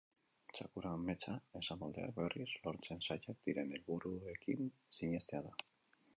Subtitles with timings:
[0.51, 5.57] Txakur-ametsa esamoldeak, berriz, lortzen zailak diren helburuekin sinestea da.